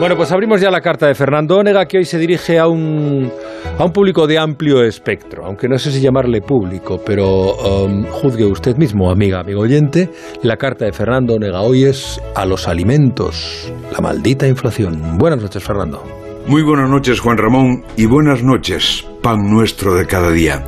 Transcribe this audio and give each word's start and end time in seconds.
Bueno, 0.00 0.16
pues 0.16 0.32
abrimos 0.32 0.60
ya 0.60 0.70
la 0.70 0.80
carta 0.80 1.06
de 1.06 1.14
Fernando 1.14 1.56
Onega, 1.56 1.86
que 1.86 1.98
hoy 1.98 2.04
se 2.04 2.18
dirige 2.18 2.58
a 2.58 2.66
un, 2.66 3.30
a 3.78 3.84
un 3.84 3.92
público 3.92 4.26
de 4.26 4.38
amplio 4.38 4.82
espectro, 4.82 5.46
aunque 5.46 5.68
no 5.68 5.78
sé 5.78 5.92
si 5.92 6.00
llamarle 6.00 6.42
público, 6.42 7.00
pero 7.06 7.54
um, 7.54 8.04
juzgue 8.04 8.44
usted 8.44 8.76
mismo, 8.76 9.10
amiga, 9.10 9.40
amigo 9.40 9.60
oyente, 9.60 10.10
la 10.42 10.56
carta 10.56 10.84
de 10.84 10.92
Fernando 10.92 11.34
Onega 11.34 11.60
hoy 11.60 11.84
es 11.84 12.20
a 12.34 12.44
los 12.44 12.66
alimentos, 12.66 13.72
la 13.92 14.00
maldita 14.00 14.48
inflación. 14.48 15.16
Buenas 15.16 15.40
noches, 15.40 15.62
Fernando. 15.62 16.02
Muy 16.46 16.62
buenas 16.62 16.90
noches, 16.90 17.20
Juan 17.20 17.38
Ramón, 17.38 17.84
y 17.96 18.04
buenas 18.04 18.42
noches, 18.42 19.06
pan 19.22 19.48
nuestro 19.48 19.94
de 19.94 20.06
cada 20.06 20.30
día. 20.30 20.62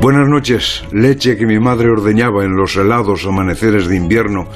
Buenas 0.00 0.28
noches, 0.28 0.84
leche 0.92 1.36
que 1.36 1.44
mi 1.44 1.58
madre 1.58 1.90
ordeñaba 1.90 2.44
en 2.44 2.56
los 2.56 2.76
helados 2.76 3.26
amaneceres 3.26 3.88
de 3.88 3.96
invierno 3.96 4.46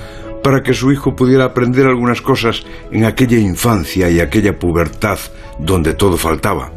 para 0.45 0.63
que 0.63 0.75
su 0.75 0.93
hijo 0.93 1.17
pudiera 1.17 1.47
aprender 1.47 1.87
algunas 1.87 2.21
cosas 2.21 2.65
en 2.93 3.07
aquella 3.07 3.39
infancia 3.39 4.11
y 4.11 4.21
aquella 4.21 4.59
pubertad 4.59 5.19
donde 5.59 5.95
todo 5.95 6.19
faltaba. 6.19 6.71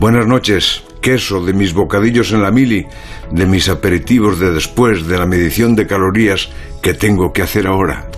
Buenas 0.00 0.26
noches, 0.26 0.82
queso 1.02 1.44
de 1.44 1.52
mis 1.52 1.74
bocadillos 1.74 2.32
en 2.32 2.40
la 2.40 2.50
mili, 2.50 2.86
de 3.30 3.44
mis 3.44 3.68
aperitivos 3.68 4.40
de 4.40 4.50
después, 4.52 5.06
de 5.06 5.18
la 5.18 5.26
medición 5.26 5.76
de 5.76 5.86
calorías 5.86 6.48
que 6.80 6.94
tengo 6.94 7.30
que 7.30 7.42
hacer 7.42 7.66
ahora. 7.66 8.08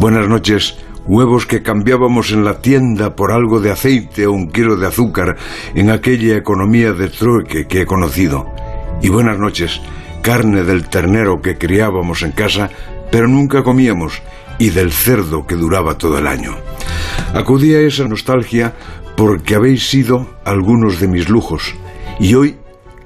Buenas 0.00 0.26
noches, 0.28 0.76
huevos 1.06 1.46
que 1.46 1.62
cambiábamos 1.62 2.32
en 2.32 2.44
la 2.44 2.60
tienda 2.60 3.14
por 3.14 3.30
algo 3.30 3.60
de 3.60 3.70
aceite 3.70 4.26
o 4.26 4.32
un 4.32 4.50
kilo 4.50 4.76
de 4.76 4.88
azúcar 4.88 5.36
en 5.76 5.88
aquella 5.88 6.36
economía 6.36 6.92
de 6.92 7.10
trueque 7.10 7.68
que 7.68 7.82
he 7.82 7.86
conocido. 7.86 8.44
Y 9.00 9.08
buenas 9.08 9.38
noches, 9.38 9.80
carne 10.26 10.64
del 10.64 10.88
ternero 10.88 11.40
que 11.40 11.56
criábamos 11.56 12.24
en 12.24 12.32
casa 12.32 12.68
pero 13.12 13.28
nunca 13.28 13.62
comíamos, 13.62 14.22
y 14.58 14.70
del 14.70 14.90
cerdo 14.90 15.46
que 15.46 15.54
duraba 15.54 15.96
todo 15.96 16.18
el 16.18 16.26
año. 16.26 16.56
Acudí 17.32 17.74
a 17.74 17.80
esa 17.80 18.08
nostalgia 18.08 18.74
porque 19.16 19.54
habéis 19.54 19.88
sido 19.88 20.36
algunos 20.44 20.98
de 20.98 21.06
mis 21.06 21.28
lujos, 21.28 21.76
y 22.18 22.34
hoy 22.34 22.56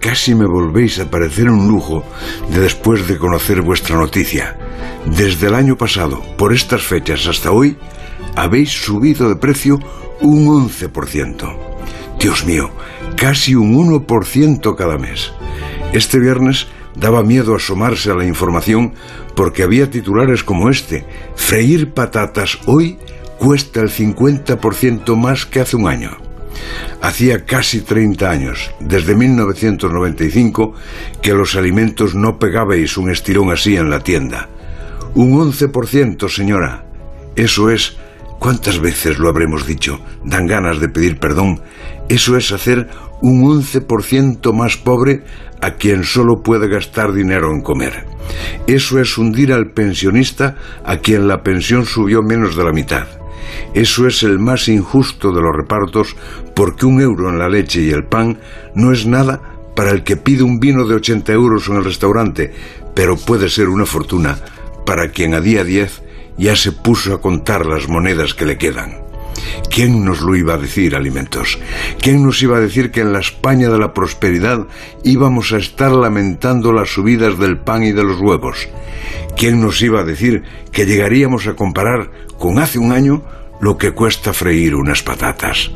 casi 0.00 0.34
me 0.34 0.46
volvéis 0.46 0.98
a 0.98 1.10
parecer 1.10 1.50
un 1.50 1.68
lujo 1.68 2.04
de 2.50 2.60
después 2.60 3.06
de 3.06 3.18
conocer 3.18 3.60
vuestra 3.60 3.96
noticia. 3.96 4.56
Desde 5.04 5.48
el 5.48 5.54
año 5.54 5.76
pasado, 5.76 6.22
por 6.38 6.54
estas 6.54 6.80
fechas 6.80 7.26
hasta 7.26 7.50
hoy, 7.50 7.76
habéis 8.34 8.70
subido 8.70 9.28
de 9.28 9.36
precio 9.36 9.78
un 10.22 10.46
11%. 10.46 11.54
Dios 12.18 12.46
mío, 12.46 12.70
casi 13.14 13.54
un 13.54 13.76
1% 13.76 14.74
cada 14.74 14.96
mes. 14.96 15.32
Este 15.92 16.18
viernes 16.18 16.66
daba 16.94 17.22
miedo 17.22 17.54
asomarse 17.54 18.10
a 18.10 18.14
la 18.14 18.24
información 18.24 18.94
porque 19.34 19.62
había 19.62 19.90
titulares 19.90 20.44
como 20.44 20.70
este. 20.70 21.04
Freír 21.34 21.92
patatas 21.92 22.58
hoy 22.66 22.98
cuesta 23.38 23.80
el 23.80 23.90
50% 23.90 25.16
más 25.16 25.46
que 25.46 25.60
hace 25.60 25.76
un 25.76 25.88
año. 25.88 26.18
Hacía 27.00 27.46
casi 27.46 27.80
30 27.80 28.30
años, 28.30 28.70
desde 28.80 29.14
1995, 29.14 30.74
que 31.22 31.32
los 31.32 31.56
alimentos 31.56 32.14
no 32.14 32.38
pegabais 32.38 32.96
un 32.98 33.10
estirón 33.10 33.50
así 33.50 33.76
en 33.76 33.88
la 33.88 34.00
tienda. 34.00 34.48
Un 35.14 35.32
11%, 35.32 36.28
señora. 36.28 36.84
Eso 37.36 37.70
es... 37.70 37.96
¿Cuántas 38.38 38.80
veces 38.80 39.18
lo 39.18 39.28
habremos 39.28 39.66
dicho? 39.66 40.00
Dan 40.24 40.46
ganas 40.46 40.80
de 40.80 40.88
pedir 40.88 41.18
perdón. 41.18 41.60
Eso 42.08 42.38
es 42.38 42.52
hacer 42.52 42.88
un 43.22 43.42
11% 43.42 44.52
más 44.52 44.76
pobre 44.76 45.22
a 45.60 45.72
quien 45.72 46.04
solo 46.04 46.42
puede 46.42 46.68
gastar 46.68 47.12
dinero 47.12 47.50
en 47.52 47.62
comer. 47.62 48.06
Eso 48.66 49.00
es 49.00 49.16
hundir 49.18 49.52
al 49.52 49.72
pensionista 49.72 50.56
a 50.84 50.98
quien 50.98 51.28
la 51.28 51.42
pensión 51.42 51.84
subió 51.84 52.22
menos 52.22 52.56
de 52.56 52.64
la 52.64 52.72
mitad. 52.72 53.06
Eso 53.74 54.06
es 54.06 54.22
el 54.22 54.38
más 54.38 54.68
injusto 54.68 55.32
de 55.32 55.42
los 55.42 55.54
repartos 55.54 56.16
porque 56.54 56.86
un 56.86 57.00
euro 57.00 57.28
en 57.28 57.38
la 57.38 57.48
leche 57.48 57.82
y 57.82 57.90
el 57.90 58.04
pan 58.04 58.38
no 58.74 58.92
es 58.92 59.06
nada 59.06 59.40
para 59.74 59.90
el 59.90 60.02
que 60.02 60.16
pide 60.16 60.42
un 60.42 60.58
vino 60.58 60.86
de 60.86 60.94
80 60.94 61.32
euros 61.32 61.68
en 61.68 61.76
el 61.76 61.84
restaurante, 61.84 62.52
pero 62.94 63.16
puede 63.16 63.48
ser 63.48 63.68
una 63.68 63.86
fortuna 63.86 64.38
para 64.84 65.10
quien 65.10 65.34
a 65.34 65.40
día 65.40 65.64
10 65.64 66.02
ya 66.36 66.56
se 66.56 66.72
puso 66.72 67.14
a 67.14 67.20
contar 67.20 67.66
las 67.66 67.88
monedas 67.88 68.34
que 68.34 68.46
le 68.46 68.58
quedan. 68.58 69.09
¿Quién 69.68 70.04
nos 70.04 70.20
lo 70.20 70.34
iba 70.36 70.54
a 70.54 70.58
decir, 70.58 70.96
alimentos? 70.96 71.58
¿Quién 72.00 72.24
nos 72.24 72.42
iba 72.42 72.56
a 72.56 72.60
decir 72.60 72.90
que 72.90 73.00
en 73.00 73.12
la 73.12 73.20
España 73.20 73.68
de 73.68 73.78
la 73.78 73.92
prosperidad 73.92 74.66
íbamos 75.04 75.52
a 75.52 75.58
estar 75.58 75.92
lamentando 75.92 76.72
las 76.72 76.90
subidas 76.90 77.38
del 77.38 77.58
pan 77.58 77.82
y 77.82 77.92
de 77.92 78.02
los 78.02 78.20
huevos? 78.20 78.68
¿Quién 79.36 79.60
nos 79.60 79.80
iba 79.82 80.00
a 80.00 80.04
decir 80.04 80.42
que 80.72 80.86
llegaríamos 80.86 81.46
a 81.46 81.54
comparar 81.54 82.10
con 82.38 82.58
hace 82.58 82.78
un 82.78 82.92
año 82.92 83.22
lo 83.60 83.76
que 83.76 83.92
cuesta 83.92 84.32
freír 84.32 84.74
unas 84.74 85.02
patatas? 85.02 85.70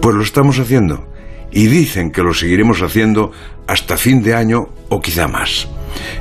Pues 0.00 0.14
lo 0.14 0.22
estamos 0.22 0.58
haciendo 0.58 1.06
y 1.50 1.66
dicen 1.66 2.10
que 2.10 2.22
lo 2.22 2.34
seguiremos 2.34 2.82
haciendo 2.82 3.32
hasta 3.66 3.96
fin 3.96 4.22
de 4.22 4.34
año 4.34 4.68
o 4.88 5.00
quizá 5.00 5.28
más. 5.28 5.68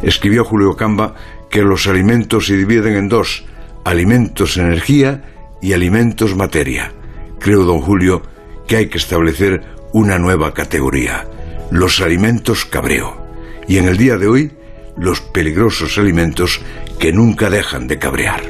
Escribió 0.02 0.46
Julio 0.46 0.76
Camba 0.76 1.16
que 1.50 1.62
los 1.62 1.88
alimentos 1.88 2.48
se 2.48 2.58
dividen 2.58 2.96
en 2.96 3.10
dos, 3.10 3.46
alimentos 3.84 4.58
energía 4.58 5.33
y 5.64 5.72
alimentos 5.72 6.36
materia. 6.36 6.92
Creo, 7.40 7.64
don 7.64 7.80
Julio, 7.80 8.22
que 8.68 8.76
hay 8.76 8.88
que 8.88 8.98
establecer 8.98 9.64
una 9.94 10.20
nueva 10.20 10.54
categoría, 10.54 11.26
los 11.72 12.02
alimentos 12.02 12.66
cabreo. 12.66 13.26
Y 13.68 13.78
en 13.78 13.88
el 13.88 13.98
día 13.98 14.18
de 14.18 14.28
hoy, 14.28 14.52
los 14.98 15.22
peligrosos 15.22 15.98
alimentos 15.98 16.60
que 17.00 17.14
nunca 17.14 17.50
dejan 17.50 17.88
de 17.88 17.98
cabrear. 17.98 18.42